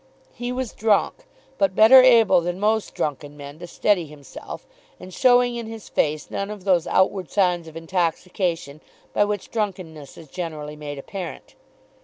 He 0.33 0.51
was 0.51 0.73
drunk, 0.73 1.25
but 1.59 1.75
better 1.75 2.01
able 2.01 2.41
than 2.41 2.59
most 2.59 2.95
drunken 2.95 3.37
men 3.37 3.59
to 3.59 3.67
steady 3.67 4.07
himself, 4.07 4.65
and 4.99 5.13
showing 5.13 5.55
in 5.55 5.67
his 5.67 5.89
face 5.89 6.31
none 6.31 6.49
of 6.49 6.63
those 6.63 6.87
outward 6.87 7.29
signs 7.29 7.67
of 7.67 7.77
intoxication 7.77 8.81
by 9.13 9.25
which 9.25 9.51
drunkenness 9.51 10.17
is 10.17 10.27
generally 10.29 10.75
made 10.75 10.97
apparent. 10.97 11.53